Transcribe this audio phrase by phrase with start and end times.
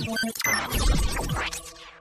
[0.00, 1.99] ああ、私はそう思います。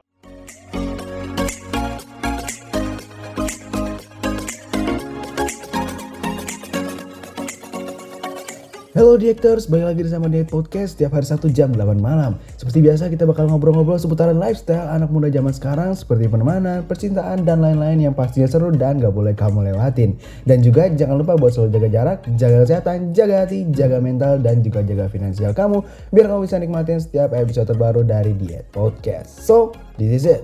[8.99, 12.36] Halo Diectors, balik lagi sama Diet Podcast setiap hari Sabtu jam 8 malam.
[12.59, 17.63] Seperti biasa kita bakal ngobrol-ngobrol seputaran lifestyle anak muda zaman sekarang seperti pertemanan, percintaan, dan
[17.63, 20.20] lain-lain yang pastinya seru dan gak boleh kamu lewatin.
[20.43, 24.59] Dan juga jangan lupa buat selalu jaga jarak, jaga kesehatan, jaga hati, jaga mental, dan
[24.59, 25.79] juga jaga finansial kamu
[26.11, 29.47] biar kamu bisa nikmatin setiap episode terbaru dari Diet Podcast.
[29.47, 30.44] So, this is it.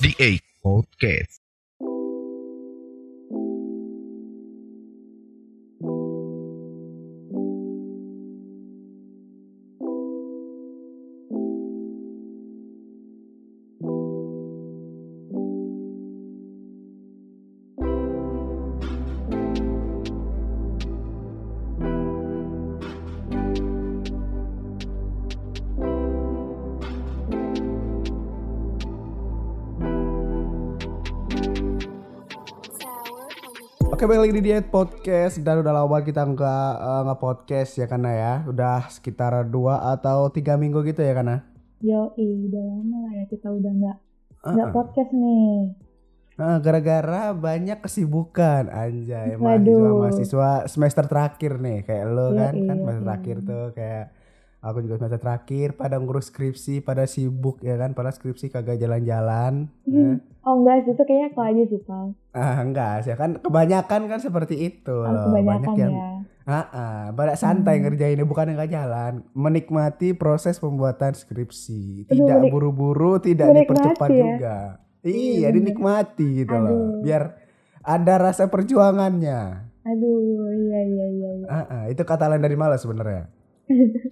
[0.00, 1.39] The Eight Podcast.
[34.00, 35.44] Oke balik lagi di Diet Podcast.
[35.44, 38.34] Dan udah lama kita nggak eh, nggak podcast ya karena ya.
[38.48, 41.44] Udah sekitar dua atau tiga minggu gitu ya karena
[41.84, 43.96] Yo, udah lama lah ya kita udah nggak
[44.56, 45.76] nggak podcast nih.
[46.40, 49.36] Nah, gara-gara banyak kesibukan anjay.
[49.36, 49.68] Waduh.
[49.68, 54.04] mahasiswa mahasiswa semester terakhir nih kayak lo kan kan semester terakhir tuh kayak
[54.60, 59.72] aku juga semester terakhir pada ngurus skripsi pada sibuk ya kan pada skripsi kagak jalan-jalan
[59.84, 60.20] ya.
[60.40, 62.06] Oh enggak sih, itu kayaknya aku aja sih, Pal.
[62.32, 66.08] ah enggak sih kan kebanyakan kan seperti itu Oh, loh kebanyakan banyak yang ya.
[66.46, 67.84] ah, ah, pada santai Hmm.
[67.86, 74.16] ngerjainnya bukan nggak jalan menikmati proses pembuatan skripsi tidak buru-buru tidak dipercepat ya.
[74.18, 74.56] juga
[75.00, 77.00] Iya, iya dinikmati gitu loh Aduh.
[77.02, 77.22] biar
[77.82, 79.40] ada rasa perjuangannya
[79.82, 80.16] Aduh,
[80.50, 81.30] iya iya iya.
[81.34, 81.48] iya.
[81.48, 83.28] ah, ah, itu kata lain dari malas sebenarnya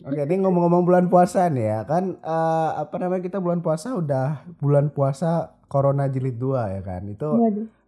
[0.06, 1.78] Oke, ini ngomong-ngomong bulan puasa nih ya.
[1.82, 7.02] Kan eh, apa namanya kita bulan puasa udah bulan puasa Corona jilid 2 ya kan?
[7.10, 7.28] Itu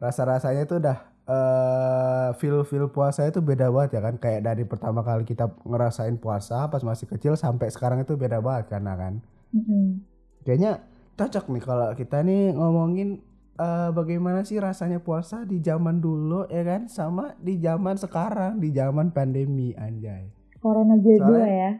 [0.02, 0.98] rasa-rasanya itu udah
[1.30, 4.14] eh feel feel puasa itu beda banget ya kan?
[4.18, 8.74] Kayak dari pertama kali kita ngerasain puasa pas masih kecil sampai sekarang itu beda banget
[8.74, 9.14] karena kan?
[9.50, 10.06] Mm-mm.
[10.46, 10.78] kayaknya
[11.18, 13.18] cocok nih kalau kita nih ngomongin
[13.58, 16.90] eh, bagaimana sih rasanya puasa di zaman dulu ya kan?
[16.90, 21.70] Sama di zaman sekarang di zaman pandemi anjay Corona jilid Soalnya- dua ya.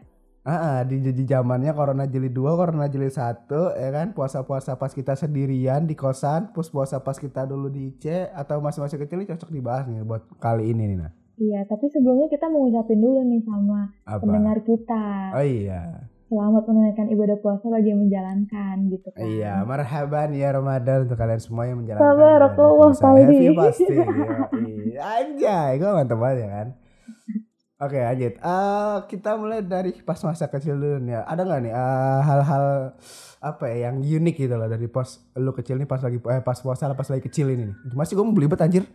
[0.41, 4.89] Ah, ah, di di zamannya corona jilid 2, corona jilid 1 ya kan puasa-puasa pas
[4.89, 9.53] kita sendirian di kosan, terus puasa pas kita dulu di IC atau masih-masih kecil cocok
[9.53, 11.13] dibahas nih buat kali ini nih nah.
[11.37, 14.17] Iya, tapi sebelumnya kita mau ngucapin dulu nih sama Apa?
[14.17, 15.05] pendengar kita.
[15.37, 16.09] Oh iya.
[16.25, 19.21] Selamat menunaikan ibadah puasa bagi yang menjalankan gitu kan.
[19.21, 22.57] Iya, marhaban ya Ramadan untuk kalian semua yang menjalankan.
[22.57, 23.01] Puasa.
[23.03, 23.25] Paldi.
[23.29, 23.93] Happy pasti.
[24.65, 24.97] yoi.
[24.97, 26.67] Anjay, gue mantep banget ya kan.
[27.81, 28.33] Oke lanjut.
[28.35, 31.13] Eh kita mulai dari pas masa kecil dulu nih.
[31.13, 31.21] ya.
[31.25, 32.65] Ada nggak nih eh, hal-hal
[33.41, 36.53] apa ya yang unik gitu loh dari pas lu kecil nih pas lagi eh, pas
[36.55, 37.75] puasa lah pas lagi kecil ini nih.
[37.91, 38.85] Masih gue mau belibet anjir.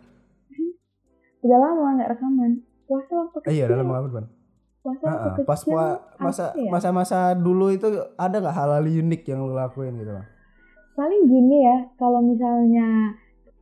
[1.41, 2.51] Udah lama nggak rekaman.
[2.87, 3.55] Puasa waktu Eh, kecil.
[3.57, 4.27] iya dalam apa Ban?
[4.81, 5.45] Puasa Ah, waktu kecil.
[5.45, 6.71] Pas pua- masa apa ya?
[6.71, 7.87] masa-masa dulu itu
[8.17, 10.13] ada nggak hal-hal unik yang lu lakuin gitu?
[10.13, 10.27] Bang?
[10.95, 13.13] paling gini ya kalau misalnya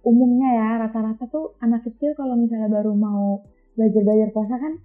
[0.00, 3.42] umumnya ya rata-rata tuh anak kecil kalau misalnya baru mau
[3.74, 4.78] belajar belajar puasa kan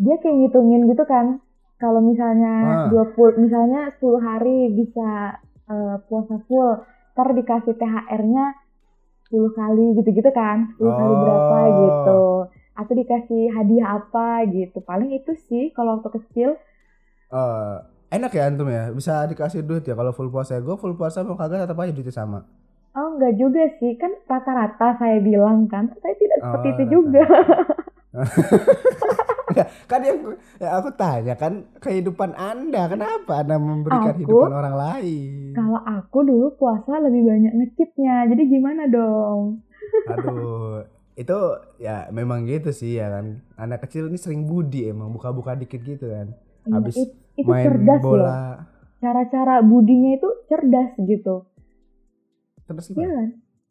[0.00, 1.38] dia kayak ngitungin gitu kan.
[1.76, 2.52] Kalau misalnya
[2.84, 2.88] Ah.
[2.88, 8.44] 20 misalnya 10 hari bisa eh, puasa full ntar dikasih THR-nya
[9.26, 11.68] 10 kali gitu-gitu kan 10 kali berapa Oh.
[11.78, 12.22] gitu.
[12.74, 14.80] Atau dikasih hadiah apa gitu.
[14.80, 16.50] Paling itu sih kalau waktu kecil.
[17.30, 17.74] Eh,
[18.10, 18.90] enak ya antum ya?
[18.90, 20.58] Bisa dikasih duit ya kalau full puasa.
[20.58, 22.40] Gue full puasa mau kagak tetap aja duitnya sama.
[22.90, 23.94] Oh enggak juga sih.
[23.94, 26.90] Kan rata-rata saya bilang kan tapi tidak seperti Oh, itu rata.
[26.90, 27.24] juga
[29.84, 30.18] kan yang
[30.56, 34.20] ya aku tanya kan kehidupan anda kenapa anda memberikan Aku?
[34.22, 39.60] hidupan orang lain Kalau aku dulu puasa lebih banyak ngecitnya, jadi gimana dong?
[40.06, 41.38] aduh itu
[41.76, 46.06] ya memang gitu sih ya kan anak kecil ini sering budi emang buka-buka dikit gitu
[46.06, 48.04] kan Iya, Habis it- itu main cerdas loh.
[48.04, 48.40] bola
[49.00, 51.48] Cara-cara budinya itu cerdas gitu.
[52.62, 53.10] terus gimana?
[53.10, 53.28] kan?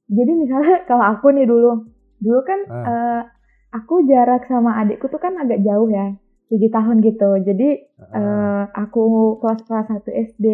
[0.09, 1.71] Jadi misalnya kalau aku nih dulu,
[2.17, 2.83] dulu kan Ah.
[2.83, 3.21] eh,
[3.69, 6.15] aku jarak sama adikku tuh kan agak jauh ya,
[6.49, 7.29] 7 tahun gitu.
[7.45, 7.69] Jadi
[7.99, 10.47] Ah, eh, aku kelas kelas 1 SD,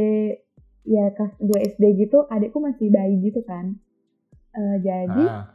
[0.89, 3.79] ya kelas 2 SD gitu, adikku masih bayi gitu kan.
[4.55, 5.51] Eh, jadi ah.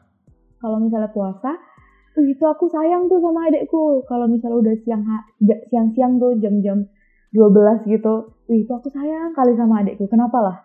[0.60, 1.56] kalau misalnya puasa
[2.20, 5.02] tuh itu aku sayang tuh sama adekku kalau misalnya udah siang
[5.72, 6.84] siang-siang tuh jam-jam
[7.32, 10.56] 12 gitu wih itu aku sayang kali sama adekku kenapa lah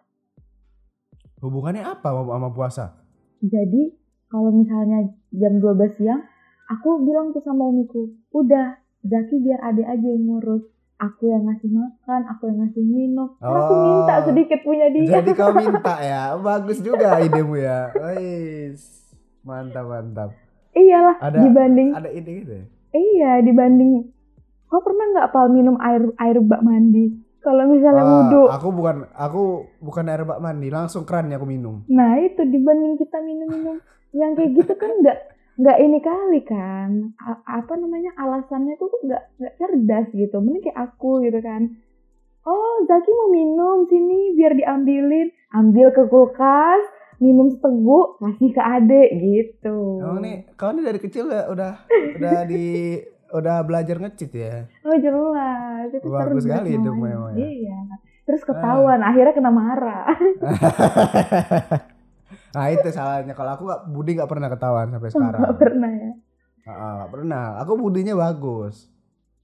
[1.39, 2.97] hubungannya apa sama puasa
[3.45, 3.93] jadi
[4.27, 6.21] kalau misalnya jam 12 siang
[6.67, 10.65] aku bilang tuh sama umiku udah Zaki biar adek aja yang ngurus
[10.95, 13.29] aku yang ngasih makan, aku yang ngasih minum.
[13.35, 13.81] Kan aku Oh.
[13.83, 15.19] minta sedikit punya dia.
[15.19, 17.93] Jadi kau minta ya, bagus juga idemu ya.
[17.93, 18.81] Wais,
[19.41, 20.29] mantap mantap.
[20.71, 22.65] Iyalah Ada- dibanding Ada ide gitu ya?
[22.91, 24.07] iya dibanding
[24.65, 27.11] kau pernah nggak pal minum air air bak mandi?
[27.39, 29.41] Kalau misalnya Ah, wudhu, aku bukan aku
[29.79, 31.85] bukan air bak mandi, langsung keran aku minum.
[31.85, 33.77] nah itu dibanding kita minum-minum
[34.11, 35.17] yang kayak gitu kan nggak
[35.55, 36.89] nggak ini kali kan.
[37.17, 40.35] A- apa namanya alasannya tuh nggak nggak cerdas gitu.
[40.37, 41.71] Mending kayak aku gitu kan.
[42.43, 45.27] Oh Zaki mau minum sini biar diambilin.
[45.49, 46.83] Ambil ke kulkas
[47.17, 50.03] minum seteguk kasih ke adek gitu.
[50.03, 51.71] Emang nih, kau nih dari kecil udah udah,
[52.19, 52.99] udah di
[53.31, 54.67] udah belajar ngecit ya.
[54.83, 55.87] oh jelas.
[55.89, 57.15] Itu Bagus sekali hidupmu namanya.
[57.15, 57.47] emang ya.
[57.47, 57.79] iya.
[58.25, 60.09] Terus ketahuan akhirnya kena marah
[62.55, 63.33] nah itu salahnya.
[63.33, 65.39] Kalau aku nggak Budi nggak pernah ketahuan sampai sekarang.
[65.41, 66.11] nggak pernah ya
[66.65, 67.45] Ah, nggak pernah.
[67.59, 68.89] Aku budinya bagus.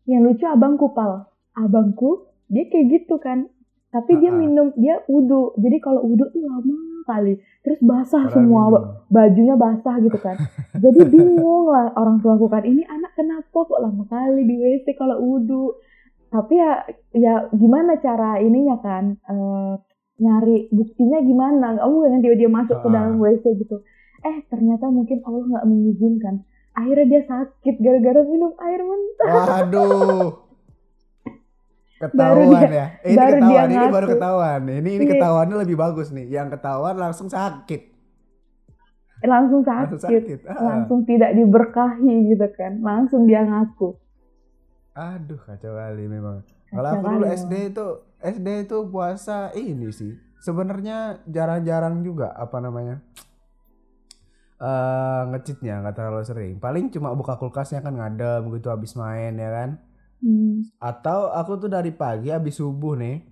[0.04, 2.12] yang lucu abangku pal abangku
[2.48, 3.46] dia kayak gitu kan
[3.90, 4.40] tapi dia Ah, ah.
[4.40, 6.74] minum dia wudhu jadi kalau wudhu tuh lama
[7.04, 8.74] kali terus basah semua minum.
[8.74, 10.42] ba- bajunya basah gitu kan
[10.74, 14.96] jadi bingung lah orang tua aku kan ini anak kenapa kok lama kali di WC
[14.96, 15.78] kalau wudhu
[16.28, 16.82] tapi ya
[17.14, 19.74] ya gimana cara ininya kan eh,
[20.22, 22.94] nyari buktinya gimana nggak mungkin dia dia masuk ke Ah.
[22.94, 23.82] dalam WC gitu
[24.22, 26.36] eh ternyata mungkin Allah nggak mengizinkan
[26.72, 30.30] akhirnya dia sakit gara-gara minum air mentah Waduh.
[32.02, 32.86] Baru Ketahuan dia- ya.
[33.04, 34.62] Ini baru dia ketahuan, ini baru ketahuan.
[34.66, 36.26] Ini ini ketahuannya lebih bagus nih.
[36.28, 37.82] Yang ketahuan langsung sakit.
[39.22, 40.40] langsung Langsung sakit sakit.
[40.50, 40.58] Ah.
[40.60, 43.94] langsung tidak diberkahi gitu kan langsung dia ngaku
[44.92, 46.42] Aduh, kacau kali memang.
[46.68, 47.86] Kalau aku dulu SD itu
[48.22, 50.14] SD itu puasa ini sih.
[50.42, 53.02] Sebenarnya jarang-jarang juga apa namanya?
[54.62, 56.54] eh ngecitnya nggak terlalu sering.
[56.62, 59.70] Paling cuma buka kulkasnya kan ngadem gitu habis main ya kan.
[60.22, 60.70] Hmm.
[60.78, 63.26] Atau aku tuh dari pagi habis subuh nih.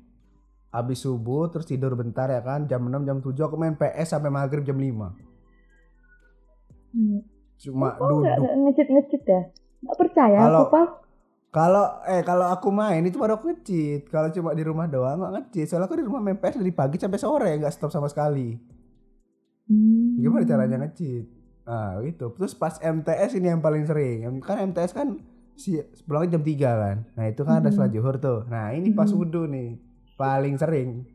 [0.74, 2.66] Habis subuh terus tidur bentar ya kan.
[2.66, 5.14] Jam 6 jam 7 aku main PS sampai maghrib jam 5.
[6.98, 7.22] Hmm.
[7.62, 8.26] Cuma nggak duduk.
[8.26, 9.42] nggak ngecit-ngecit ya?
[9.86, 10.86] Nggak percaya Kalau- aku, Pal.
[11.50, 14.06] Kalau eh kalau aku main itu baru aku ngecit.
[14.08, 15.66] Kalau cuma di rumah doang nggak ngecit.
[15.66, 18.54] Soalnya aku di rumah main PS dari pagi sampai sore nggak stop sama sekali.
[19.66, 20.22] Hmm.
[20.22, 21.26] Gimana caranya ngecit?
[21.66, 22.38] Ah gitu.
[22.38, 24.42] Terus pas MTS ini yang paling sering.
[24.46, 25.18] Kan MTS kan
[25.58, 26.98] si pulangnya jam 3 kan.
[27.18, 27.76] Nah itu kan ada Mhm.
[27.76, 28.40] sholat zuhur tuh.
[28.46, 29.18] Nah ini pas Mhm.
[29.18, 29.70] wudhu nih
[30.16, 31.10] paling sering.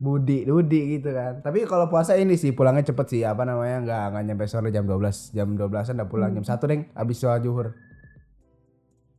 [0.00, 1.44] Budi, Budi gitu kan.
[1.44, 3.22] Tapi kalau puasa ini sih pulangnya cepet sih.
[3.22, 6.40] Apa namanya nggak nggak nyampe sore jam 12 jam 12an udah pulang Hmm.
[6.40, 6.88] jam 1 deng.
[6.94, 7.74] Abis sholat zuhur.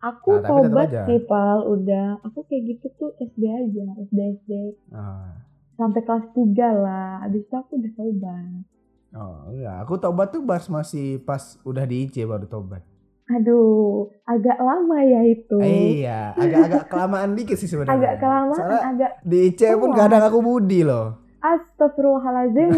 [0.01, 1.61] Aku Nah, tobat sih, Pal.
[1.63, 2.17] Udah.
[2.23, 3.85] Aku kayak gitu tuh SD aja.
[4.01, 4.51] SD, SD.
[4.89, 5.45] Ah.
[5.73, 6.41] Sampai kelas 3
[6.75, 7.21] lah.
[7.21, 8.65] Abis itu aku udah tobat.
[9.11, 12.79] Oh iya, aku tobat tuh pas masih pas udah di IC baru tobat.
[13.29, 15.55] Aduh, agak lama ya itu.
[15.59, 17.91] Iya, agak-agak kelamaan dikit sih sebenarnya.
[17.93, 21.19] agak kelamaan, Soalnya agak di IC pun kadang aku budi loh.
[21.41, 22.71] astagfirullahaladzim.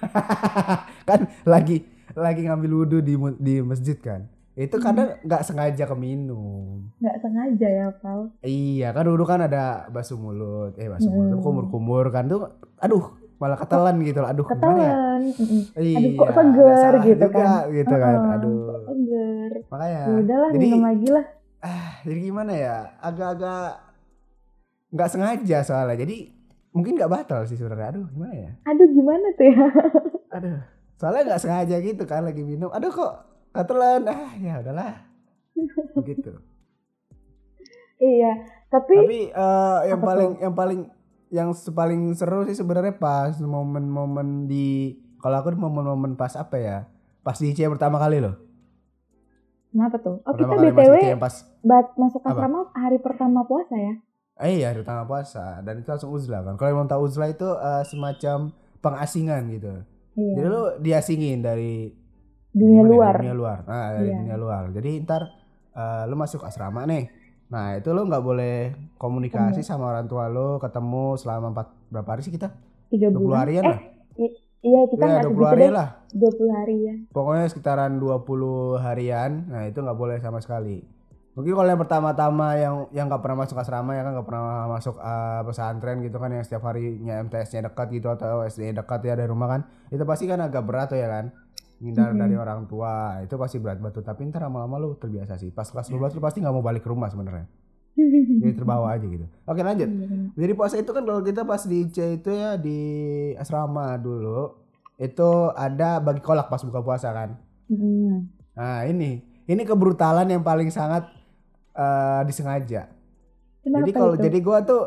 [1.08, 1.82] kan lagi
[2.12, 4.26] lagi ngambil wudhu di di masjid kan.
[4.60, 6.92] Itu kadang nggak sengaja keminum.
[6.98, 8.28] Nggak sengaja ya, Pal.
[8.40, 11.42] Iya, kan dulu kan ada basuh mulut, eh basuh mulut, Hmm.
[11.42, 12.44] kumur-kumur kan tuh,
[12.76, 13.04] aduh
[13.36, 14.28] malah ketelan gitu loh.
[14.28, 14.92] Aduh gimana ya?
[14.92, 15.22] Ketelan.
[15.32, 15.60] Mm-mm.
[15.74, 17.62] Iya, Aduh, kok ada seger gitu juga, kan.
[17.72, 18.14] gitu kan.
[18.30, 19.50] Aduh, kok seger.
[19.66, 20.00] makanya.
[20.02, 21.26] Ya udahlah, Jadi minum lagi lah.
[21.60, 23.64] ah jadi gimana ya agak-agak
[24.90, 26.16] nggak sengaja soalnya jadi
[26.70, 29.66] mungkin nggak batal sih sebenarnya aduh gimana ya Aduh, gimana tuh ya?
[30.36, 30.58] aduh
[30.96, 33.12] soalnya nggak sengaja gitu kan lagi minum aduh kok
[33.50, 34.94] ketelan ah ya udahlah.
[36.04, 36.32] Gitu.
[38.00, 38.32] Iya,
[38.72, 40.80] tapi, tapi eh, yang paling yang paling
[41.28, 46.88] yang paling seru sih sebenarnya pas momen-momen di kalau aku di momen-momen pas apa ya?
[47.20, 48.40] Pas di IC pertama kali loh.
[49.68, 50.16] Kenapa tuh?
[50.24, 54.00] Oh, pertama kita BTW pas bat masuk asrama hari pertama puasa ya?
[54.40, 55.60] eh iya hari pertama puasa.
[55.60, 58.48] Dan itu langsung uzlah kan kalau yang tahu uzlah itu eh, semacam
[58.80, 59.72] pengasingan gitu.
[60.16, 60.32] Iya.
[60.40, 61.92] Jadi lu diasingin dari
[62.52, 63.12] dunia gimana luar.
[63.12, 63.58] Dari dunia luar.
[63.62, 64.16] Nah, dari Iya.
[64.18, 64.62] dunia luar.
[64.70, 65.22] Jadi ntar
[65.70, 67.06] eh, lu masuk asrama nih.
[67.46, 68.54] Nah, itu lu nggak boleh
[68.96, 72.54] komunikasi sama orang tua lu, ketemu selama empat berapa hari sih kita?
[72.88, 73.38] Tiga 20 bulan.
[73.40, 73.80] harian eh, lah.
[74.60, 75.88] iya kita Ya, nggak 20 segitu hari lah.
[76.12, 76.94] 20 hari ya.
[77.08, 78.46] Pokoknya sekitaran 20
[78.78, 79.30] harian.
[79.46, 80.82] Nah, itu nggak boleh sama sekali.
[81.30, 84.98] Mungkin kalau yang pertama-tama yang yang nggak pernah masuk asrama ya kan nggak pernah masuk
[84.98, 89.30] eh, pesantren gitu kan yang setiap harinya MTS-nya dekat gitu atau SD dekat ya dari
[89.30, 91.30] rumah kan itu pasti kan agak berat tuh ya kan
[91.80, 92.20] ngindar Mhm.
[92.20, 94.00] dari orang tua itu pasti berat batu.
[94.00, 95.48] Tapi ntar lama-lama lu terbiasa sih.
[95.48, 97.48] Pas kelas 12 lu pasti nggak mau balik ke rumah sebenarnya.
[98.40, 99.26] Jadi terbawa aja gitu.
[99.44, 99.88] Oke lanjut.
[99.88, 100.08] Iya,
[100.38, 102.78] jadi puasa itu kan kalau kita pas di C itu ya di
[103.34, 104.56] asrama dulu
[104.96, 107.36] itu ada bagi kolak pas buka puasa kan.
[108.52, 111.08] Nah ini, ini kebrutalan yang paling sangat
[111.70, 112.88] eh, disengaja.
[113.60, 114.82] Kenapa jadi kalau jadi gua tuh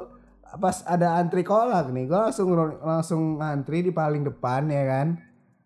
[0.58, 2.50] pas ada antri kolak nih, gua langsung
[2.82, 5.08] langsung ngantri di paling depan ya kan.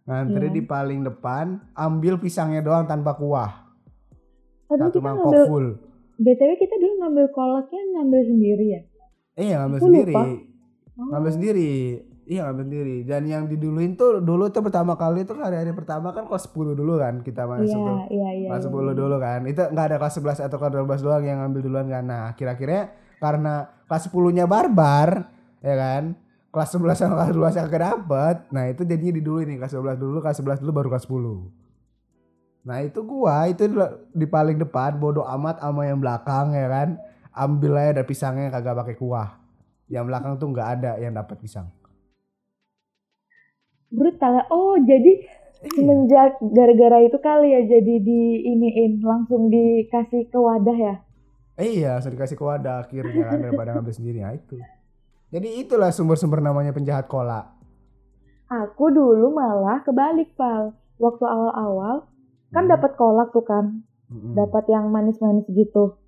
[0.08, 0.56] Ngantri Iya.
[0.56, 1.46] di paling depan,
[1.76, 3.68] ambil pisangnya doang tanpa kuah.
[4.66, 5.68] Dulu Satu mangkok ngambil full.
[6.18, 8.82] BTW kita dulu ngambil kolaknya ngambil sendiri ya.
[9.38, 10.14] Iya, ngambil Aku sendiri.
[10.16, 10.24] lupa.
[10.98, 11.08] Oh.
[11.12, 11.72] Ngambil sendiri.
[12.26, 12.96] Iya, ngambil sendiri.
[13.04, 16.98] Dan yang diduluin tuh dulu tuh pertama kali tuh hari-hari pertama kan kelas 10 dulu
[16.98, 17.98] kan kita masuk Iya, tuh.
[18.10, 18.48] iya, iya.
[18.50, 18.94] kelas iya, 10 iya.
[18.96, 19.40] dulu kan.
[19.46, 22.04] Itu nggak ada kelas 11 atau kelas 12 doang yang ngambil duluan kan.
[22.04, 23.54] Nah, kira-kira karena
[23.86, 25.10] kelas 10-nya barbar,
[25.60, 26.04] ya kan?
[26.48, 28.36] Kelas 11 sama kelas 12 yang dapet.
[28.50, 31.38] Nah, itu jadinya di dulu nih, kelas 12 dulu, kelas 11 dulu baru kelas 10.
[32.64, 33.64] Nah, itu gua itu
[34.12, 36.90] di- paling depan bodoh amat sama yang belakang ya kan.
[37.32, 39.38] Ambil aja ada pisangnya kagak pakai kuah.
[39.88, 41.70] Yang belakang tuh nggak ada yang dapat pisang.
[43.88, 44.44] Brutal ya.
[44.52, 45.24] Oh, jadi
[45.58, 45.74] Iya.
[45.74, 50.96] semenjak gara-gara itu kali ya jadi di iniin langsung dikasih ke wadah ya.
[51.58, 54.22] Iya, langsung dikasih ke wadah akhirnya kan daripada ngambil sendiri.
[54.22, 54.60] Nah, itu.
[55.28, 57.52] Jadi itulah sumber-sumber namanya penjahat kola.
[58.48, 60.72] Aku dulu malah kebalik, Pal.
[60.98, 62.08] Waktu awal-awal
[62.56, 62.72] kan Hmm.
[62.72, 64.34] dapat kolak tuh kan, Mm-mm.
[64.34, 66.00] dapat yang manis-manis gitu.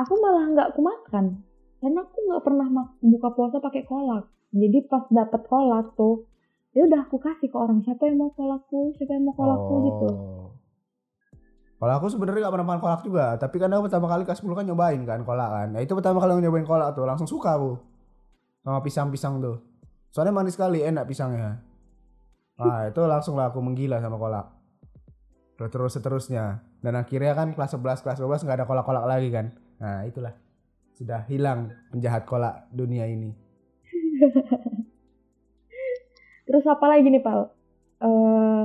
[0.00, 1.44] Aku malah nggak aku makan.
[1.78, 2.66] Karena aku nggak pernah
[3.04, 4.32] buka puasa pakai kolak.
[4.48, 6.24] Jadi pas dapat kolak tuh,
[6.72, 10.08] ya udah aku kasih ke orang siapa yang mau kolakku, siapa yang mau kolakku gitu.
[10.08, 10.48] Oh.
[11.78, 14.58] Kalau aku sebenarnya gak pernah makan kolak juga, tapi kan aku pertama kali kelas 10
[14.58, 15.68] kan nyobain kan kolak kan.
[15.70, 17.78] Nah itu pertama kali nyobain kolak tuh, langsung suka aku.
[18.68, 19.64] Sama pisang-pisang tuh.
[20.12, 21.56] Soalnya manis sekali, enak pisangnya.
[22.60, 24.44] Nah itu langsung lah aku menggila sama kolak.
[25.56, 26.60] Terus terus seterusnya.
[26.84, 29.56] Dan akhirnya kan kelas 11, kelas 12 gak ada kolak-kolak lagi kan.
[29.80, 30.36] Nah itulah.
[30.92, 33.32] Sudah hilang penjahat kolak dunia ini.
[36.44, 37.48] Terus apa lagi nih, Pal?
[38.04, 38.62] Eh,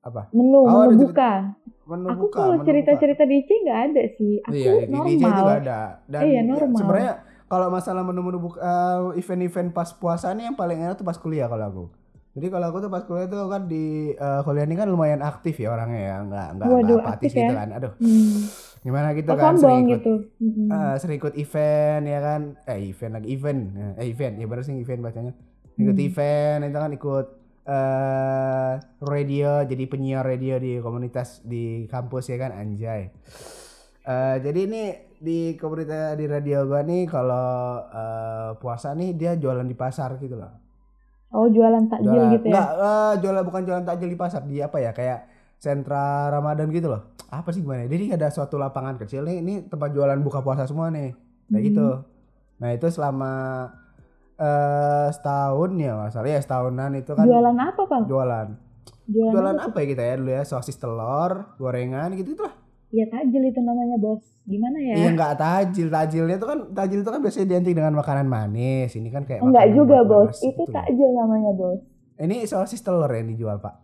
[0.00, 0.28] Apa?
[0.36, 1.56] menu, Oh, menu buka.
[1.88, 4.32] Menu Aku buka, kalau cerita-cerita di IC nggak ada sih.
[4.40, 4.44] buka.
[4.44, 5.56] Aku Iya, di- di DJ juga normal.
[5.56, 5.80] ada.
[6.04, 6.76] Dan Iya, ya, normal.
[6.76, 7.12] sebenarnya
[7.50, 11.66] kalau masalah menu-menu eh, event-event pas puasa nih yang paling enak tuh pas kuliah kalau
[11.66, 11.84] aku.
[12.30, 15.58] Jadi kalau aku tuh pas kuliah tuh kan di eh, kuliah ini kan lumayan aktif
[15.58, 17.58] ya orangnya ya, nggak nggak Waduh, nggak apatis aktif gitu ya.
[17.58, 17.68] kan.
[17.74, 18.38] Aduh, Hmm.
[18.80, 20.12] gimana gitu Oh, kan sering ikut gitu.
[20.70, 22.40] Eh, sering ikut event ya kan.
[22.64, 23.60] Eh event lagi event.
[23.98, 25.32] Eh event ya bener sih event bacanya.
[25.74, 26.06] Ikut Hmm.
[26.06, 27.26] event itu kan ikut
[27.66, 33.10] eh radio jadi penyiar radio di komunitas di kampus ya kan anjay.
[34.10, 34.82] Eh jadi ini
[35.20, 37.46] di komunitas di radio gua nih kalau
[37.92, 40.50] eh, puasa nih dia jualan di pasar gitu loh.
[41.30, 42.50] Oh, jualan takjil Jualan gitu ya.
[42.50, 45.18] enggak eh, jualan bukan jualan takjil di pasar, dia apa ya kayak
[45.62, 47.02] sentra Ramadan gitu loh.
[47.30, 47.86] Apa sih gimana?
[47.86, 47.88] ya?
[47.94, 51.14] Jadi ada suatu lapangan kecil nih, ini tempat jualan buka puasa semua nih.
[51.46, 51.66] Kayak Hmm.
[51.70, 51.88] gitu.
[52.60, 53.32] Nah, itu selama
[54.40, 58.02] eh setahun ya masalah ya setahunan itu kan Jualan apa, Pal?
[58.08, 58.48] jualan.
[59.06, 59.68] Jualan, Jualan apa?
[59.70, 60.42] apa ya kita ya dulu ya?
[60.48, 62.54] Sosis telur, gorengan gitu itulah.
[62.90, 64.22] Ya takjil itu namanya, Bos.
[64.46, 64.94] Gimana ya?
[64.98, 68.90] Iya enggak tajil, tajilnya itu kan tajil itu kan biasanya identik dengan makanan manis.
[68.98, 70.34] Ini kan kayak Enggak juga, Bos.
[70.34, 70.74] balas Itu gitu loh.
[70.74, 71.80] takjil namanya, Bos.
[72.18, 73.74] Ini sosis telur yang dijual, Pak.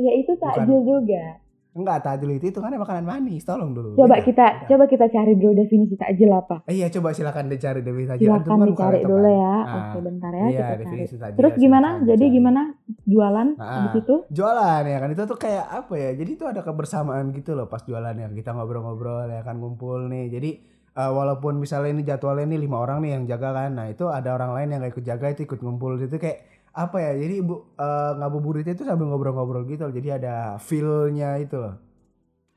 [0.00, 1.39] Iya, itu takjil juga.
[1.70, 3.42] Enggak, tajil itu itu kan makanan manis.
[3.42, 3.94] Tolong dulu.
[3.94, 4.66] Coba Beda, kita beda.
[4.66, 6.66] coba kita cari dulu definisi takjil apa.
[6.66, 8.10] Eh, iya, coba silakan dicari definisi.
[8.10, 9.38] Antum Silakan kan dicari dulu kan?
[9.38, 9.54] ya.
[9.60, 11.04] Nah, Oke, bentar ya iya, kita cari.
[11.06, 11.36] tajil.
[11.36, 11.88] Terus gimana?
[12.02, 12.62] Jadi gimana?
[13.04, 14.14] Jualan Nah, habis itu?
[14.28, 16.10] Jualan ya kan itu tuh kayak apa ya?
[16.12, 18.26] Jadi itu ada kebersamaan gitu loh pas jualannya.
[18.32, 20.26] Kita ngobrol-ngobrol ya kan ngumpul nih.
[20.28, 20.50] Jadi
[20.90, 23.70] eh, walaupun misalnya ini jadwalnya ini lima orang nih yang jaga kan.
[23.72, 26.96] Nah, itu ada orang lain yang gak ikut jaga itu ikut ngumpul itu kayak apa
[27.02, 27.12] ya?
[27.18, 29.94] Jadi ibu eh, ngabuburit itu sambil ngobrol-ngobrol gitu loh.
[29.94, 31.74] Jadi ada feel-nya itu loh.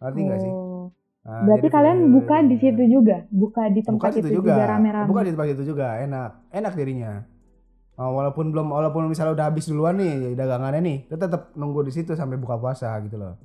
[0.01, 0.53] Ngerti gak sih?
[0.53, 0.91] Oh.
[1.23, 4.35] Nah, Berarti kalian feel- buka di situ juga, buka di Buka tempat di itu situ
[4.43, 5.07] juga, rame-rame.
[5.07, 6.29] Buka di tempat itu juga, enak.
[6.51, 7.11] Enak dirinya.
[7.95, 11.93] Oh, walaupun belum walaupun misalnya udah habis duluan nih dagangannya nih, kita tetap nunggu di
[11.93, 13.37] situ sampai buka puasa gitu loh.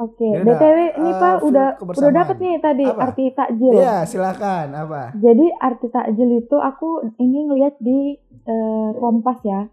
[0.00, 3.00] Oke, Ya udah, BTW ini eh, Pak udah udah dapet nih tadi Apa?
[3.04, 3.72] arti takjil.
[3.76, 4.72] Iya, silakan.
[4.72, 5.12] Apa?
[5.12, 9.68] Jadi arti takjil itu aku ini ngeliat di eh, Kompas ya.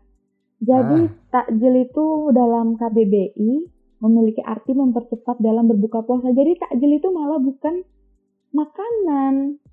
[0.59, 1.11] Jadi Ah.
[1.31, 3.51] takjil itu dalam KBBI
[3.97, 6.27] memiliki arti mempercepat dalam berbuka puasa.
[6.29, 7.87] Jadi takjil itu malah bukan
[8.51, 9.63] makanan.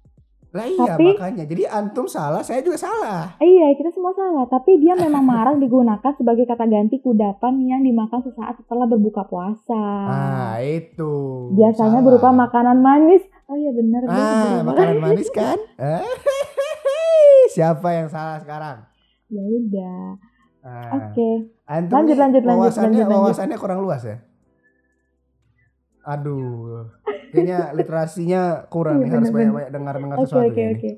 [0.54, 1.44] Lah iya Tapi- makanya.
[1.44, 3.34] Jadi antum salah, saya juga salah.
[3.36, 4.46] Iya, kita semua salah.
[4.46, 9.82] Tapi dia memang marak digunakan sebagai kata ganti kudapan yang dimakan sesaat setelah berbuka puasa.
[10.06, 11.50] Ah, itu.
[11.52, 12.06] Biasanya Salah.
[12.06, 13.26] berupa makanan manis.
[13.44, 14.00] Oh iya benar.
[14.06, 14.62] Ah, bener.
[14.64, 15.58] makanan manis kan?
[15.76, 16.06] Eh,
[17.50, 18.86] Siapa yang salah sekarang?
[19.28, 19.98] Ya udah.
[20.62, 21.50] Ah, Oke.
[21.66, 23.08] Antum Lanjut, lanjut, lanjut, lanjut, lanjut.
[23.10, 24.16] wawasannya kurang luas ya?
[26.04, 26.92] Aduh,
[27.32, 30.90] kayaknya literasinya kurang Iya, nih harus banyak-banyak dengar-dengar Oke sesuatu oke ya oke.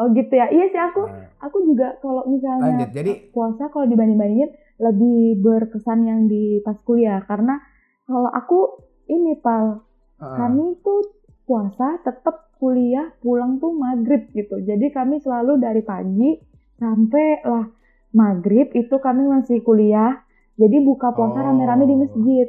[0.00, 0.46] Oh gitu ya.
[0.48, 6.08] Iya sih aku Nah, aku juga kalau misalnya lanjut, jadi puasa kalau dibanding-bandingin lebih berkesan
[6.08, 7.60] yang di pas kuliah karena
[8.08, 8.80] kalau aku
[9.12, 9.84] ini pal
[10.16, 11.04] uh, kami tuh
[11.44, 14.56] puasa tetap kuliah pulang tuh maghrib gitu.
[14.64, 16.40] Jadi kami selalu dari pagi
[16.80, 17.68] sampai lah
[18.16, 20.16] maghrib itu kami masih kuliah.
[20.56, 21.44] Jadi buka puasa Oh.
[21.44, 22.48] rame-rame di masjid.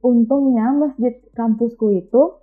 [0.00, 2.40] Untungnya masjid kampusku itu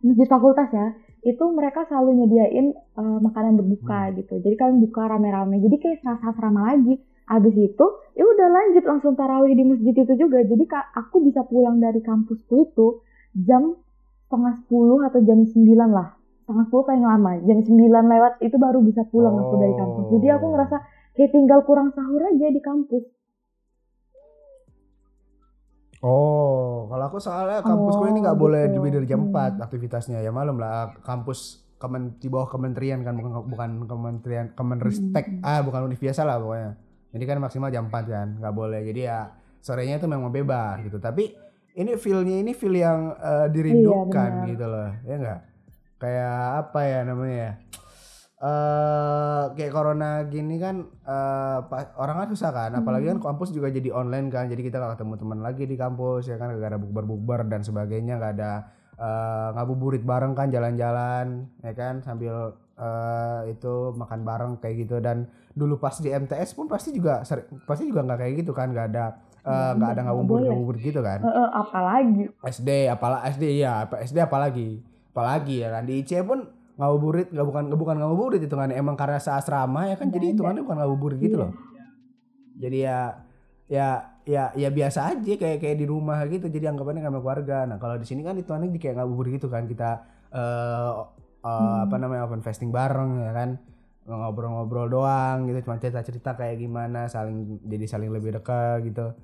[0.00, 4.40] masjid fakultas ya, itu mereka selalu nyediain eh, makanan berbuka gitu.
[4.40, 5.60] Jadi kalian buka rame-rame.
[5.60, 6.96] Jadi kayak serasa asrama lagi.
[7.30, 7.86] Habis itu
[8.18, 10.42] ya udah lanjut langsung tarawih di masjid itu juga.
[10.42, 13.00] Jadi kak aku bisa pulang dari kampusku itu
[13.38, 13.78] jam
[14.26, 16.08] setengah sepuluh atau jam sembilan lah.
[16.42, 17.32] Setengah sepuluh paling lama.
[17.46, 20.04] Jam sembilan lewat itu baru bisa pulang aku dari kampus.
[20.18, 20.52] Jadi aku Oh.
[20.56, 20.76] ngerasa
[21.14, 23.04] kayak tinggal kurang sahur aja di kampus.
[26.00, 28.80] Oh, kalau aku soalnya kampusku ini nggak Oh, boleh gitu.
[28.80, 29.30] lebih dari jam Hmm.
[29.30, 30.18] 4 aktivitasnya.
[30.18, 35.28] Ya malum lah kampus kemen, di bawah kementerian kan bukan bukan kementerian Kemenristek.
[35.30, 35.44] Hmm.
[35.44, 36.70] Ah, bukan univ biasa lah pokoknya.
[37.10, 38.80] Jadi kan maksimal jam 4 kan, nggak boleh.
[38.82, 39.28] Jadi ya
[39.60, 40.96] sorenya itu memang bebas gitu.
[40.96, 41.36] Tapi
[41.72, 44.48] ini feel-nya ini feel yang eh, dirindukan benar.
[44.48, 44.88] gitu loh.
[45.04, 45.40] Ya enggak?
[46.00, 47.48] Kayak apa ya namanya
[48.40, 53.68] eh kayak corona gini kan eh pa- orang kan susah kan apalagi kan kampus juga
[53.68, 56.80] jadi online kan jadi kita gak ketemu teman lagi di kampus ya kan gak ada
[56.80, 58.52] bukber-bukber dan sebagainya gak ada
[58.96, 64.96] eh ngabuburit bareng kan jalan-jalan ya kan sambil eh itu makan bareng kayak gitu.
[64.98, 68.72] Dan dulu pas di MTS pun pasti juga seri- pasti juga nggak kayak gitu kan
[68.72, 69.06] nggak ada
[69.40, 71.18] Nggak nggak ada, ada ngabuburit ngabuburit gitu kan.
[71.20, 72.24] Eh, apalagi.
[72.40, 74.80] SD apalah SD ya SD apalagi
[75.12, 75.84] apalagi ya kan.
[75.84, 76.48] Di IC pun
[76.80, 80.32] ngabuburit nggak bukan bukan ngabuburit itu kan emang karena seasrama ya kan Nggak jadi ada.
[80.32, 81.42] hitungannya bukan ngabuburit gitu Iya.
[81.44, 81.50] loh
[82.56, 82.98] jadi ya
[83.70, 83.88] ya
[84.24, 87.96] ya ya biasa aja kayak kayak di rumah gitu jadi anggapannya sama keluarga nah kalau
[87.96, 90.92] di sini kan hitungannya di kayak ngabuburit gitu kan kita eh
[91.40, 93.50] eh, apa namanya open fasting bareng ya kan
[94.04, 99.14] ngobrol-ngobrol doang gitu cuma cerita-cerita kayak gimana saling jadi saling lebih dekat gitu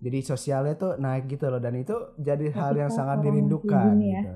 [0.00, 4.20] jadi sosialnya tuh naik gitu loh dan itu jadi hal yang sangat dirindukan ya.
[4.20, 4.34] gitu.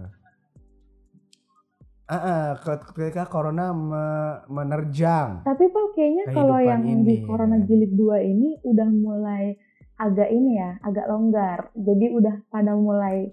[2.08, 5.44] Ke- ketika corona me- menerjang.
[5.44, 7.64] Tapi Pak kayaknya kalau yang ini, di Corona ya.
[7.64, 9.60] Jilid 2 ini udah mulai
[9.94, 11.68] agak ini ya, agak longgar.
[11.74, 13.28] Jadi udah pada mulai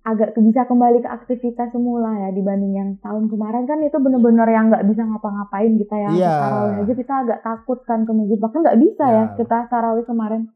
[0.00, 4.72] agak bisa kembali ke aktivitas semula ya dibanding yang tahun kemarin kan itu bener-bener yang
[4.72, 6.10] nggak bisa ngapa-ngapain kita ya.
[6.10, 6.36] Iya.
[6.40, 8.38] Tarawih aja kita agak takut kan ke masjid.
[8.38, 9.12] Bahkan nggak bisa Ya.
[9.12, 10.48] ya kita tarawih kemarin.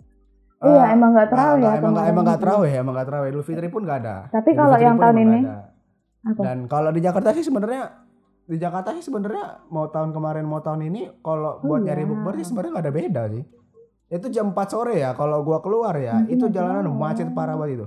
[0.59, 3.09] Eh, iya emang nggak terawih ya nggak- emang nggak emang nggak terawih ya, emang nggak
[3.11, 3.29] terawih.
[3.29, 4.17] Idul Fitri pun nggak ada.
[4.31, 5.57] Tapi kalau yang tahun ini ada.
[6.23, 6.41] Apa?
[6.41, 7.99] Dan kalau di Jakarta sih sebenarnya
[8.43, 11.95] di Jakarta sih sebenarnya mau tahun kemarin mau tahun ini kalau Oh, buat iya.
[11.95, 13.45] nyari bukber sih sebenarnya nggak ada beda sih.
[14.09, 16.95] Itu jam 4 sore ya kalau gua keluar ya, Mungkin itu nggak jalanan tahu.
[16.97, 17.87] macet parah banget itu.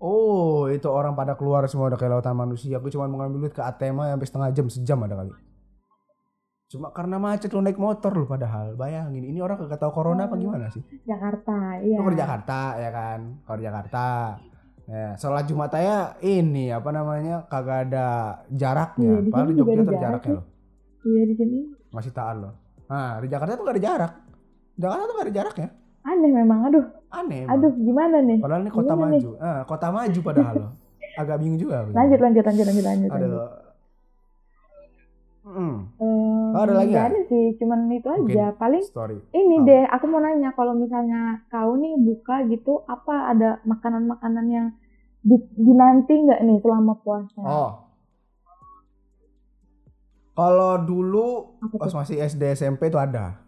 [0.00, 2.80] Oh, itu orang pada keluar semua udah kayak lautan manusia.
[2.80, 5.32] Aku cuma mau ngambil duit ke ATM sampai setengah jam, sejam ada kali.
[6.70, 8.80] Cuma karena macet lu naik motor lu padahal.
[8.80, 10.80] Bayangin, ini orang kagak tahu corona apa gimana sih?
[11.04, 12.00] Jakarta, iya.
[12.00, 13.20] Lu ke Jakarta ya kan?
[13.44, 14.04] Kalau di Jakarta.
[14.90, 18.06] Ya, sholat Jumat aja ini apa namanya kagak ada
[18.50, 19.22] jaraknya.
[19.22, 20.34] Iya, Padahal di Jogja jarak jaraknya sih.
[20.34, 20.44] loh.
[21.00, 21.58] Iya di sini.
[21.90, 22.52] Masih taat loh.
[22.90, 24.12] Nah, di Jakarta tuh gak ada jarak.
[24.74, 25.68] Jakarta tuh gak ada jaraknya.
[26.00, 27.46] Aneh memang, aduh, Aneh.
[27.46, 27.54] emang.
[27.54, 28.38] aduh gimana nih?
[28.42, 29.20] Padahal ini kota Gimana nih?
[29.22, 29.30] maju.
[29.38, 30.70] Ah, kota maju padahal loh.
[31.20, 31.76] Agak bingung juga.
[31.86, 32.84] lanjut, lanjut, lanjut, lanjut.
[32.84, 33.10] lanjut.
[33.14, 33.38] Aduh.
[36.60, 37.08] Oh, ada lagi nggak?
[37.08, 38.46] ada sih, cuman itu Mungkin aja.
[38.52, 39.16] Paling story.
[39.32, 39.64] ini Oh.
[39.64, 44.66] deh, aku mau nanya kalau misalnya kau nih buka gitu, apa ada makanan-makanan yang
[45.20, 47.40] di, dinanti nggak nih selama puasa?
[47.40, 47.70] Oh.
[50.30, 53.40] Kalau dulu pas masih SD SMP itu ada.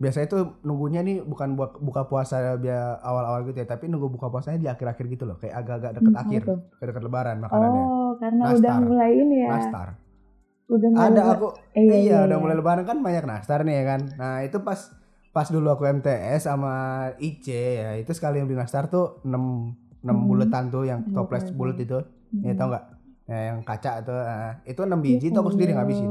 [0.00, 4.32] Biasanya itu nunggunya nih bukan buat buka puasa biar awal-awal gitu ya, tapi nunggu buka
[4.32, 6.42] puasanya di akhir-akhir gitu loh, kayak agak-agak deket Hmm, akhir,
[6.80, 7.84] kayak deket lebaran makanannya.
[7.84, 8.58] Oh, karena Nastar.
[8.64, 9.50] udah mulai ini ya.
[9.52, 9.88] Nastar.
[10.70, 12.42] Udah Ada aku Eh, iya, iya, udah iya.
[12.42, 14.00] mulai lebaran kan banyak nastar nih ya kan.
[14.14, 14.78] Nah, itu pas
[15.30, 16.72] pas dulu aku MTS sama
[17.18, 20.26] IC ya, itu sekali yang beli nastar tuh 6 6 Hmm.
[20.26, 21.98] buletan tuh yang toples bulat itu.
[22.42, 22.58] Ya Hmm.
[22.58, 22.84] tau nggak?
[23.30, 26.10] Ya, yang kaca tuh, ah, itu 6 biji tuh aku sendiri ngabisin.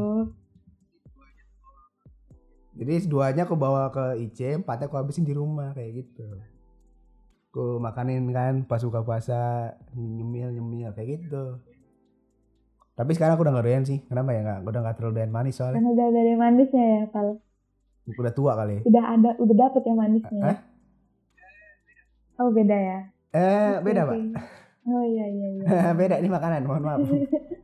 [2.80, 6.24] Jadi duanya aku bawa ke IC, empatnya aku habisin di rumah kayak gitu.
[7.52, 11.60] Aku makanin kan pas buka puasa, nyemil nyemil kayak gitu.
[13.00, 14.04] Tapi sekarang aku udah gak doyan sih.
[14.04, 14.60] Kenapa ya nggak?
[14.68, 15.80] Udah gak terlalu doyan manis soalnya.
[15.80, 17.28] Karena udah dari manisnya ya, Pal.
[18.12, 18.84] Udah tua kali.
[18.84, 20.36] Udah ada, udah dapet ya manisnya.
[20.36, 20.44] ya?
[20.52, 20.58] Hah?
[22.40, 23.00] Oh beda ya.
[23.32, 24.10] Eh, Oke, beda oke.
[24.10, 24.20] pak.
[24.84, 25.64] Oh iya iya iya.
[26.00, 27.00] beda ini makanan, mohon maaf.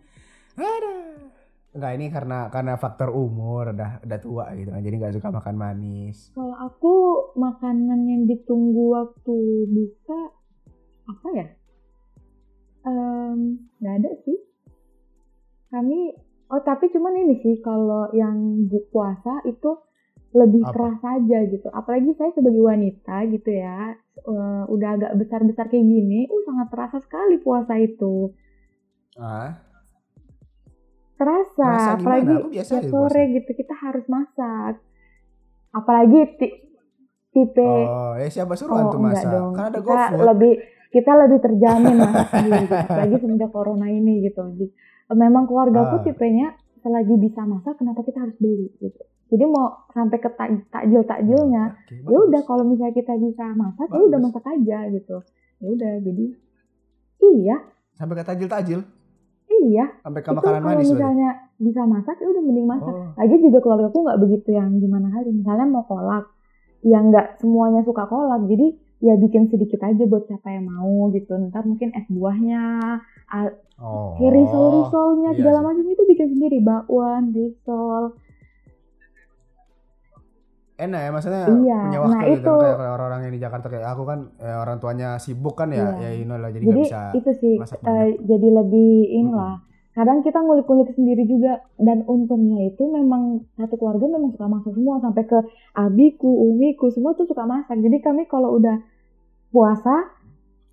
[0.56, 0.94] Ada.
[1.76, 4.80] Enggak ini karena karena faktor umur udah udah tua gitu kan.
[4.80, 6.32] Jadi nggak suka makan manis.
[6.32, 6.94] Kalau aku
[7.36, 9.36] makanan yang ditunggu waktu
[9.68, 10.22] buka
[11.12, 11.48] apa ya?
[13.84, 14.40] Nggak ada sih.
[15.72, 16.00] Kami
[16.54, 19.82] oh tapi cuman ini sih kalau yang puasa itu
[20.36, 20.72] lebih Apa?
[20.76, 21.68] keras aja gitu.
[21.72, 26.98] Apalagi saya sebagai wanita gitu ya, eh, udah agak besar-besar kayak gini, uh sangat terasa
[27.00, 28.36] sekali puasa itu.
[29.16, 29.64] Ah,
[31.16, 31.96] Terasa, Terasa gimana?
[31.96, 34.84] apalagi aja sore gitu kita harus masak.
[35.72, 36.60] Apalagi ti-
[37.32, 38.56] tipe oh, ya siapa
[38.92, 39.32] tuh enggak masak?
[39.32, 39.52] dong.
[39.56, 40.26] Kan ada kita GoFood.
[40.36, 40.54] lebih
[40.92, 42.76] kita lebih terjamin masak sendiri gitu.
[42.92, 44.44] Apalagi semenjak corona ini gitu.
[45.08, 46.04] Memang keluargaku Ah.
[46.04, 46.48] tipenya
[46.80, 49.02] selagi bisa masak kenapa kita harus beli gitu.
[49.26, 54.02] Jadi mau sampai ke tak- takjil-takjilnya Oke, ya udah kalau misalnya kita bisa masak ya
[54.02, 55.18] udah masak aja gitu.
[55.60, 56.26] Ya udah jadi
[57.24, 57.58] iya.
[57.92, 58.80] Sampai ke tajil-tajil,
[59.50, 59.86] iya.
[60.00, 60.94] Sampai ke itu makanan kalau manis berarti.
[60.94, 62.94] misalnya bisa masak ya udah mending masak.
[62.94, 65.30] Oh, lagi juga keluarga aku nggak begitu yang gimana kali.
[65.32, 66.26] Misalnya mau kolak
[66.84, 68.46] yang nggak semuanya suka kolak.
[68.46, 68.68] Jadi
[69.06, 72.62] ya bikin sedikit aja buat siapa yang mau gitu ntar mungkin es buahnya
[73.78, 74.18] oh.
[74.18, 78.18] risol risolnya iya segala macam itu bikin sendiri bakwan risol
[80.76, 82.54] enak ya maksudnya Iya, punya waktu nah gitu itu.
[82.60, 86.04] kayak orang-orang yang di Jakarta kayak aku kan eh, orang tuanya sibuk kan ya Iya.
[86.04, 88.20] ya you know lah jadi jadi bisa itu sih masak banyak.
[88.28, 88.92] jadi lebih
[89.24, 89.56] inilah
[89.96, 95.00] kadang kita ngulik-ngulik sendiri juga dan untungnya itu memang satu keluarga memang suka masak semua
[95.00, 95.40] sampai ke
[95.72, 98.76] abiku umiku semua tuh suka masak jadi kami kalau udah
[99.56, 100.12] puasa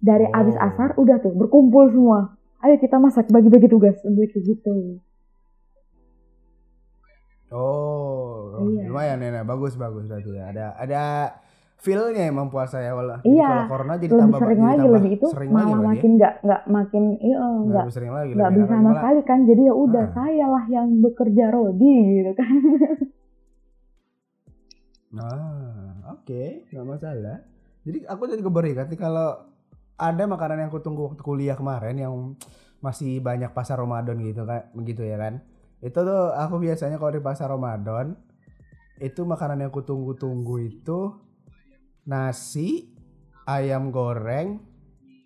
[0.02, 0.34] dari Oh.
[0.34, 4.98] abis asar udah tuh berkumpul semua ayo kita masak bagi-bagi tugas untuk gitu
[7.48, 8.86] oh Iya.
[8.86, 11.02] lumayan ya bagus bagus berarti ya ada ada
[11.78, 15.10] feelnya emang puasa ya walau Iya, kalau corona jadi lebih tambah sering lagi tambah lebih
[15.12, 15.90] itu sering lagi malah berarti ya?
[15.90, 18.96] makin nggak nggak makin iya Nggak nggak lebih sering lagi nggak lebih bisa sama lagi,
[18.96, 20.12] sekali kan jadi ya udah Ah.
[20.12, 22.52] saya lah yang bekerja rodi gitu kan
[25.12, 26.42] Ah, oke,
[26.72, 27.44] nggak masalah.
[27.82, 29.42] Jadi aku jadi keberikan nih kalau
[29.98, 32.14] ada makanan yang aku tunggu waktu kuliah kemarin yang
[32.82, 35.42] masih banyak pasar Ramadan gitu kan, begitu ya kan.
[35.82, 38.14] Itu tuh aku biasanya kalau di pasar Ramadan
[39.02, 41.10] itu makanan yang aku tunggu-tunggu itu
[42.06, 42.90] nasi,
[43.46, 44.62] ayam goreng,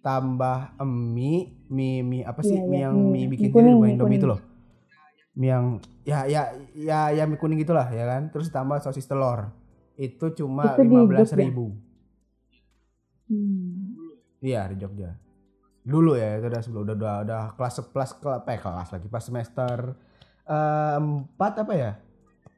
[0.01, 2.57] tambah mie, mie, mie apa sih?
[2.57, 4.41] Iya, mie yang mie- mie bikin bukan mie Indomie itu loh.
[5.37, 5.65] Mie yang
[6.09, 6.43] ya ya
[6.73, 8.33] ya ya mie kuning gitulah ya kan.
[8.33, 9.53] Terus tambah sosis telur.
[9.97, 11.41] Itu cuma lima belas Jogja?
[11.45, 11.86] ribu.
[13.27, 14.15] Hmm.
[14.43, 15.11] Iya di Jogja.
[15.87, 19.23] Dulu ya itu udah sebelum udah udah, udah kelas kelas kelas eh, kelas lagi pas
[19.23, 19.79] semester
[20.47, 21.93] eh, empat apa ya?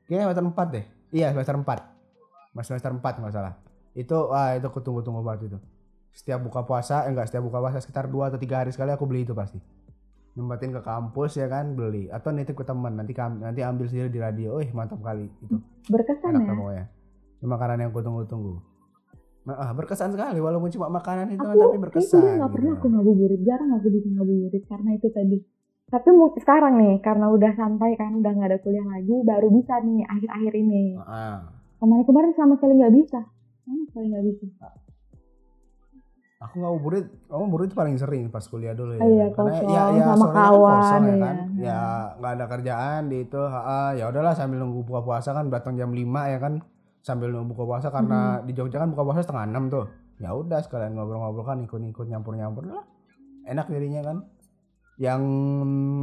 [0.08, 0.84] Kayaknya semester empat deh.
[1.12, 1.78] Iya semester empat.
[2.52, 3.54] Mas semester empat nggak salah.
[3.92, 5.58] Itu ah itu aku tunggu-tunggu banget itu.
[6.12, 9.04] Setiap buka puasa, eh, enggak setiap buka puasa sekitar dua atau tiga hari sekali aku
[9.04, 9.60] beli itu pasti.
[10.34, 14.20] Nempatin ke kampus ya kan beli atau nitip ke teman nanti nanti ambil sendiri di
[14.20, 14.56] radio.
[14.60, 15.60] Wih mantap kali itu.
[15.88, 16.84] berkesan Enak ya pokoknya.
[17.38, 18.77] Makanan yang aku tunggu-tunggu.
[19.48, 22.20] Nah, ah, berkesan sekali walaupun cuma makanan itu aku tapi berkesan.
[22.20, 25.38] kuliah nggak pernah aku ngabuburit jarang aku bisa ngabuburit karena itu tadi
[25.88, 26.08] tapi
[26.44, 30.52] sekarang nih karena udah santai kan udah nggak ada kuliah lagi baru bisa nih akhir-akhir
[30.52, 31.48] ini Ah,
[31.80, 33.20] kemarin kemarin sama sekali nggak bisa
[33.64, 34.68] sama sekali nggak bisa
[36.38, 39.02] aku ngabuburit, aku ngabuburit paling sering pas kuliah dulu ya.
[39.02, 41.18] Oh iya, Karena kosong, ya, ya sama kan kawan, kosong ya iya.
[41.18, 41.36] kan.
[41.58, 41.80] Ya
[42.14, 43.42] nggak ada kerjaan di itu.
[43.42, 46.62] ah, ya udahlah sambil nunggu buka puasa kan datang jam 5 ya kan.
[47.08, 49.88] Sambil nunggu buka puasa karena di Jogja kan buka puasa setengah enam tuh.
[50.20, 52.84] Ya udah sekalian ngobrol-ngobrol kan ikut-ikut nyampur-nyampur lah.
[53.48, 54.16] Enak jadinya kan.
[55.00, 55.22] Yang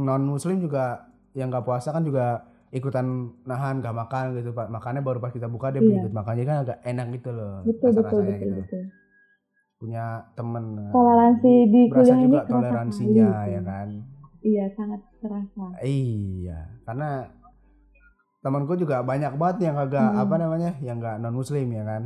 [0.02, 1.06] non muslim juga
[1.38, 2.42] yang nggak puasa kan juga
[2.74, 6.02] ikutan nahan gak makan gitu pak makannya baru pas kita buka dia Iya.
[6.02, 8.82] ikut makannya kan agak enak gitu loh betul betul rasa-rasanya betul gitu betul
[9.76, 13.88] punya temen Toleransi Jadi di berasa kuliah ini juga toleransinya ya kan
[14.42, 17.10] iya sangat terasa iya karena
[18.46, 20.22] temanku juga banyak banget yang agak Hmm.
[20.22, 22.02] apa namanya yang nggak non muslim ya kan?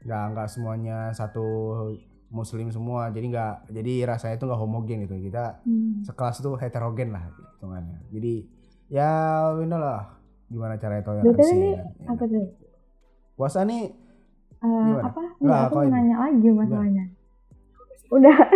[0.00, 1.46] Nggak nggak semuanya satu
[2.28, 3.08] muslim semua.
[3.08, 5.16] Jadi nggak jadi rasanya itu nggak homogen gitu.
[5.20, 6.00] Kita Hmm.
[6.02, 8.34] sekelas tuh heterogen lah hitungannya jadi
[8.86, 9.10] ya
[9.56, 10.14] ini lah
[10.46, 11.82] gimana cara BTW toleransi ini ya.
[12.06, 12.46] apa tuh?
[13.34, 13.90] Puasa nih
[14.56, 15.02] Gimana?
[15.04, 15.20] apa?
[15.36, 17.04] Nggak, aku mau nanya lagi masalahnya.
[18.08, 18.36] Udah.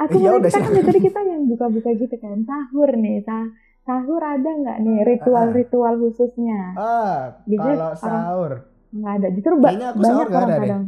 [0.00, 3.20] Aku Eh, ya mau udah, kan dari tadi kita yang buka-buka gitu kan sahur nih
[3.20, 3.44] sah
[3.80, 6.60] sahur ada nggak nih ritual-ritual khususnya?
[6.74, 8.52] Ah Biasanya kalau sahur.
[8.90, 9.28] Nggak ada.
[9.30, 10.62] Justru ba- Kayaknya aku banyak sahur nggak orang ada deh.
[10.64, 10.84] kadang.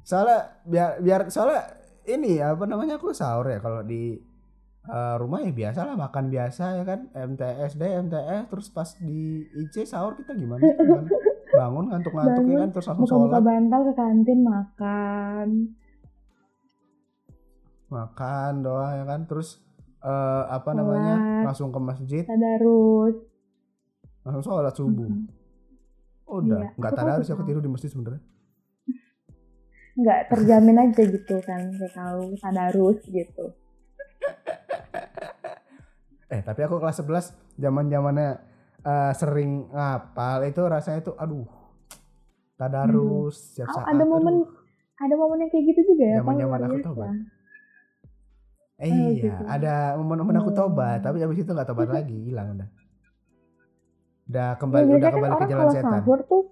[0.00, 1.62] Soalnya biar biar soalnya
[2.04, 3.58] ini apa namanya aku sahur ya.
[3.58, 4.18] Kalau di
[4.82, 7.00] eh, rumah ya biasa lah makan biasa ya kan.
[7.10, 9.20] MTS deh MTS terus pas di
[9.58, 11.10] IC sahur kita gimana Gimana?
[11.50, 13.42] bangun ngantuk-ngantuk ya kan terus langsung buka-buka sholat.
[13.44, 15.48] bantal ke kantin makan.
[17.90, 19.20] Makan doa ya kan.
[19.26, 19.58] Terus
[20.00, 21.44] eh, apa namanya Sholat.
[21.44, 23.16] langsung ke masjid tadarus
[24.20, 25.26] langsung sholat subuh Mm-mm.
[26.26, 27.46] udah Iya, nggak tadarus aku tuh.
[27.46, 28.22] tidur di masjid sebenarnya
[29.92, 33.44] nggak terjamin aja gitu kan kayak tahu tadarus gitu
[36.30, 38.38] Eh tapi aku kelas 11 zaman zamannya
[38.80, 41.42] eh, sering ngapal itu rasanya tuh aduh
[42.54, 44.54] tadarus setiap Oh, saat ada momen aduh.
[44.96, 46.22] ada momen yang kayak gitu juga ya Pak?
[46.22, 46.86] Zaman-zaman Luar aku biasa.
[46.86, 47.10] tobat.
[48.80, 49.44] Eh, Oh, iya, gitu.
[49.44, 50.58] ada momen-momen aku Hmm.
[50.58, 52.68] tobat, tapi habis itu nggak tobat lagi, hilang udah.
[54.24, 55.92] Udah Ya, kembali, udah biasanya kan kembali ke orang jalan kalau setan.
[56.00, 56.42] sahur tuh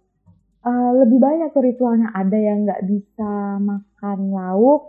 [0.61, 2.09] eh, lebih banyak tuh ritualnya.
[2.13, 3.31] Ada yang nggak bisa
[3.63, 4.83] makan lauk,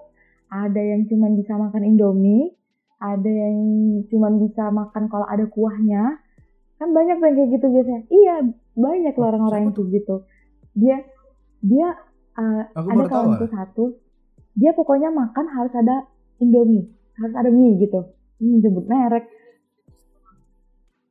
[0.51, 2.51] ada yang cuma bisa makan indomie,
[2.99, 3.57] ada yang
[4.11, 6.19] cuma bisa makan kalau ada kuahnya.
[6.75, 8.01] Kan banyak tuh yang kayak gitu biasanya.
[8.09, 8.35] Iya,
[8.75, 10.15] banyak loh Oh, orang-orang yang kayak gitu.
[10.75, 10.97] Dia
[11.61, 11.87] dia
[12.35, 13.51] eh, Aku ada kawanku ah.
[13.53, 13.85] satu,
[14.55, 16.07] dia pokoknya makan harus ada
[16.39, 16.87] indomie,
[17.19, 17.99] harus ada mie gitu.
[18.39, 19.27] Sebut merek.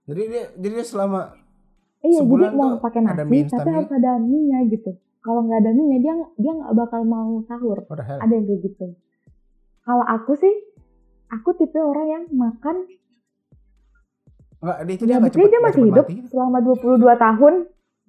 [0.09, 1.37] Jadi dia, jadi dia selama
[1.99, 4.94] Iya, jadi mau pakai ada nasi, mie tapi harus ada mie-nya gitu.
[5.18, 7.83] Kalau nggak ada mie-nya, dia dia nggak bakal mau sahur.
[7.90, 8.87] Ada yang kayak gitu.
[9.83, 10.55] Kalau aku sih,
[11.29, 12.87] aku tipe orang yang makan,
[14.59, 17.55] Enggak, dia itu ya dia buktinya cepet, dia masih hidup mati selama 22 tahun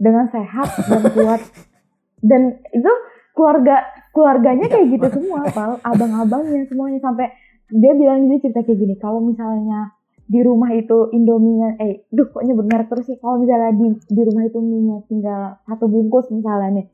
[0.02, 1.42] dengan sehat dan kuat.
[2.20, 2.42] Dan
[2.74, 2.94] itu
[3.38, 3.76] keluarga
[4.12, 5.78] keluarganya Iya, kayak gitu semua, pal.
[5.86, 7.30] Abang-abangnya semuanya sampai
[7.69, 8.95] dia bilang dia cerita kayak gini.
[8.97, 9.93] Kalau misalnya
[10.29, 13.17] di rumah itu indominya, eh, duh kok nyebut merek terus sih.
[13.17, 16.86] Kalau misalnya di di rumah itu mie tinggal satu bungkus misalnya nih.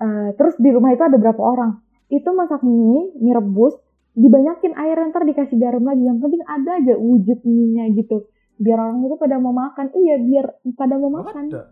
[0.00, 1.80] Eh, terus di rumah itu ada berapa orang?
[2.12, 3.76] Itu masak mie, mie rebus,
[4.12, 6.04] dibanyakin air ntar dikasih garam lagi.
[6.04, 8.28] Yang penting ada aja wujud mie-nya gitu.
[8.60, 9.88] Biar orang itu pada mau makan.
[9.96, 11.48] Iya, biar pada mau makan.
[11.48, 11.68] the-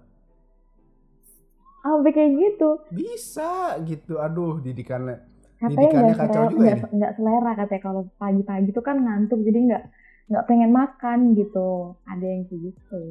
[1.84, 2.70] Sampai kayak gitu.
[2.92, 5.27] Bisa gitu, aduh didikannya.
[5.59, 9.85] Katanya nggak selera, juga nggak, nggak selera katanya kalau pagi-pagi tuh kan ngantuk jadi nggak
[10.29, 11.99] nggak pengen makan gitu.
[12.07, 13.03] Ada yang kayak gitu.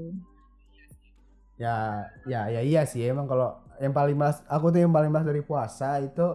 [1.57, 5.25] Ya, ya, ya iya sih emang kalau yang paling mas, aku tuh yang paling mas
[5.25, 6.25] dari puasa itu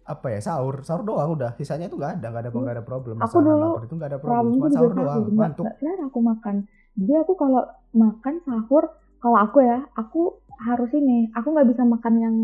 [0.00, 3.16] apa ya sahur, sahur doang udah, sisanya itu nggak ada, nggak ada nggak ada problem.
[3.20, 5.64] Aku Masalah dulu lapar itu nggak ada problem, cuma sahur sahur doang, nggak ngantuk.
[5.64, 6.54] nggak selera aku makan.
[6.98, 7.62] Jadi aku kalau
[7.94, 8.84] makan sahur
[9.20, 10.20] kalau aku ya aku
[10.60, 12.36] harus ini aku nggak bisa makan yang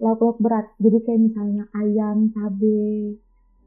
[0.00, 3.20] lauk-lauk berat jadi kayak misalnya ayam cabe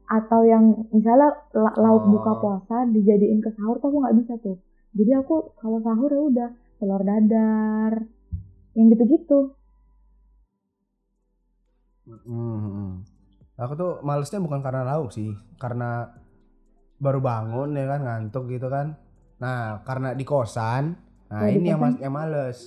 [0.04, 2.10] atau yang misalnya la- lauk Oh.
[2.18, 4.56] buka puasa dijadiin ke sahur tuh aku nggak bisa tuh
[4.92, 7.92] jadi aku kalau sahur ya udah telur dadar
[8.74, 9.54] yang gitu-gitu
[12.04, 13.00] Hmm.
[13.56, 16.10] Aku tuh malesnya bukan karena lauk sih, karena
[17.00, 18.98] baru bangun ya kan ngantuk gitu kan.
[19.40, 20.98] Nah karena di kosan,
[21.30, 22.02] nah di ini yang mas kosan.
[22.04, 22.58] yang males.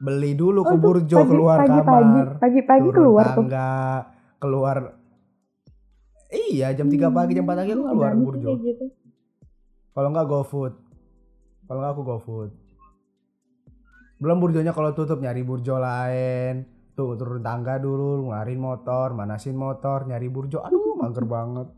[0.00, 3.70] Beli dulu ke Oh, itu burjo pagi- keluar pagi-pagi- kamar, pagi-pagi keluar tuh tangga,
[4.38, 4.76] keluar.
[6.26, 8.50] Iya jam 3 pagi jam 4 pagi aku Hmm, keluar ke burjo.
[8.60, 8.84] gitu.
[9.90, 10.72] Kalau nggak GoFood,
[11.66, 12.50] kalau nggak aku GoFood.
[14.16, 16.64] Belum burjonya kalau tutup nyari burjo lain.
[16.92, 20.60] Tuh turun tangga dulu, ngelarin motor, manasin motor, nyari burjo.
[20.60, 21.68] Aduh, mager banget.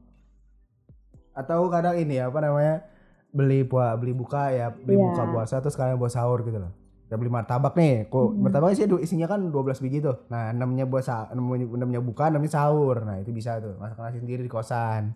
[1.32, 2.86] Atau kadang ini ya, apa namanya?
[3.30, 5.04] Beli buah beli buka ya, beli Iya.
[5.08, 6.72] buka puasa terus kalian buat sahur gitu loh.
[7.12, 8.40] Ya beli martabak nih, kok Mhm.
[8.40, 10.16] martabaknya sih isinya kan 12 biji tuh.
[10.32, 13.04] Nah, enamnya buat sa enamnya, buka, enamnya sahur.
[13.04, 13.76] Nah, itu bisa tuh.
[13.76, 15.12] Masak nasi sendiri di kosan.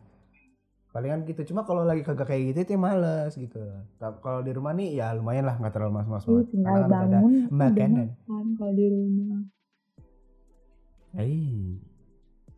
[0.92, 1.40] Palingan gitu.
[1.48, 3.64] Cuma kalau lagi kagak kayak gitu itu ya males gitu.
[3.96, 6.46] Tapi Kalau di rumah nih ya lumayan lah nggak terlalu mas-mas Ih, banget.
[6.52, 8.06] tinggal Karena kan ada bangun udah makanan.
[8.12, 9.40] makan kalau di rumah.
[11.16, 11.80] Eh,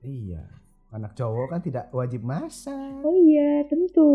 [0.02, 0.42] iya.
[0.88, 3.02] Anak cowok kan tidak wajib masak.
[3.04, 4.10] Oh iya, tentu.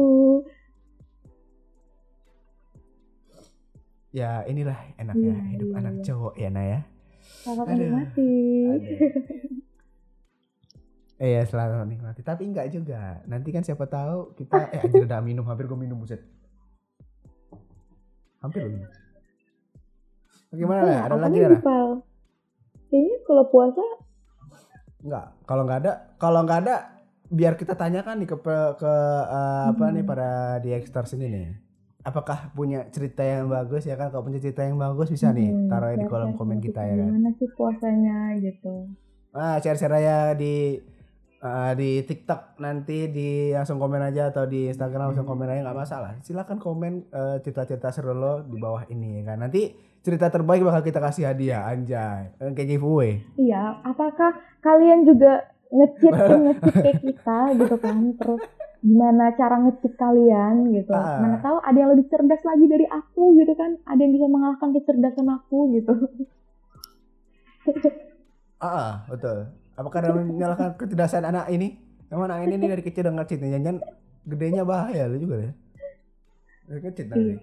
[4.13, 6.03] Ya inilah enaknya Iya, hidup iya, anak iya.
[6.05, 6.79] cowok ya Naya.
[7.41, 7.73] Selamat Aduh.
[7.81, 8.33] menikmati.
[11.17, 12.21] Eh ya selalu nikmati.
[12.21, 13.25] Tapi enggak juga.
[13.25, 16.21] Nanti kan siapa tahu kita eh anjir udah minum hampir gue minum buset.
[18.37, 18.85] Hampir loh.
[20.53, 20.99] Bagaimana lah?
[21.09, 21.49] Ada lagi ya?
[22.93, 23.81] Kayaknya kalau puasa
[25.01, 25.25] Enggak.
[25.43, 26.75] Kalau nggak ada, kalau nggak ada
[27.33, 28.93] biar kita tanyakan nih ke pe- ke
[29.25, 30.11] eh, apa nih Hmm.
[30.13, 30.29] pada
[30.61, 31.47] di Xstars ini nih.
[32.03, 34.11] Apakah punya cerita yang bagus ya kan?
[34.11, 37.07] Kalau punya cerita yang bagus bisa nih hmm, taruh di kolom komen kita ya kan.
[37.07, 38.91] Gimana sih puasanya gitu.
[39.31, 40.83] Ah, share-share aja di
[41.39, 45.79] eh, di TikTok nanti di langsung komen aja atau di Instagram langsung komen aja nggak
[45.79, 46.11] masalah.
[46.19, 49.39] Silakan komen eh, cerita-cerita seru lo di bawah ini ya kan.
[49.47, 49.71] Nanti
[50.03, 52.35] cerita terbaik bakal kita kasih hadiah anjay.
[52.35, 53.23] Eh, Kayak giveaway.
[53.39, 56.11] Iya, apakah kalian juga ngecit
[56.51, 57.97] ngecit kayak kita gitu kan?
[58.19, 58.43] Terus
[58.83, 60.91] gimana cara ngecit kalian gitu?
[60.91, 61.23] Ah.
[61.23, 63.79] Mana tahu ada yang lebih cerdas lagi dari aku gitu kan?
[63.87, 65.93] Ada yang bisa mengalahkan kecerdasan aku gitu.
[68.59, 69.47] Ah, ah, betul.
[69.79, 71.79] Apakah dalam menyalahkan kecerdasan anak ini?
[72.11, 73.59] Emang anak ini nih dari kecil udah ngecit nih.
[73.59, 73.77] Jangan
[74.27, 75.51] gedenya bahaya lu juga ya.
[76.67, 77.33] Dari kecil nanti.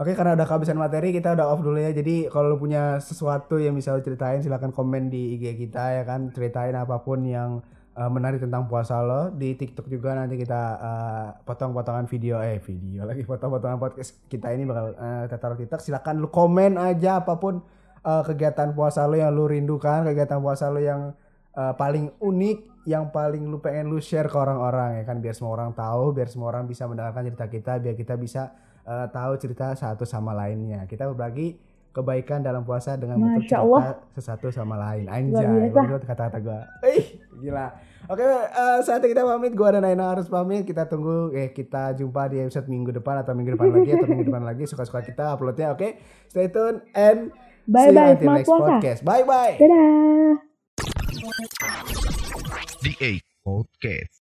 [0.00, 1.92] Oke, karena udah kehabisan materi, kita udah off dulu ya.
[1.92, 6.02] Jadi kalau lu punya sesuatu yang bisa lu ceritain, silahkan komen di IG kita ya
[6.08, 6.32] kan.
[6.32, 7.60] Ceritain apa pun yang
[8.00, 9.28] uh, menarik tentang puasa lo.
[9.28, 12.40] Di TikTok juga nanti kita uh, potong-potongan video.
[12.40, 15.80] Eh video lagi potong-potongan podcast kita ini bakal uh, kita taruh TikTok.
[15.84, 17.60] Silakan lu komen aja apa pun
[18.00, 21.12] uh, kegiatan puasa lo yang lu rindukan kegiatan puasa lo yang
[21.52, 25.20] uh, paling unik yang paling lu pengen lu share ke orang-orang ya kan?
[25.20, 28.56] Biar semua orang tahu biar semua orang bisa mendengarkan cerita kita biar kita bisa
[28.88, 30.88] uh, tahu cerita satu sama lainnya.
[30.88, 33.82] Kita berbagi kebaikan dalam puasa dengan bentuk Masya cerita Allah.
[34.14, 35.10] sesatu sama lain.
[35.10, 35.74] Anjay itu
[36.06, 36.62] kata-kata gua.
[36.86, 37.66] Ih gila.
[38.06, 39.52] Oke uh, saatnya kita pamit.
[39.58, 40.62] Gua dan Naina harus pamit.
[40.62, 44.26] Kita tunggu eh kita jumpa di episode minggu depan atau minggu depan lagi atau minggu
[44.30, 44.62] depan lagi.
[44.70, 45.98] Suka-suka kita uploadnya oke?
[46.30, 47.34] Stay tune and
[47.66, 48.62] Bye see you bye, semangat next puasa.
[48.66, 49.00] podcast.
[49.02, 50.34] Bye bye Dadah.
[52.80, 54.19] The A Podcast.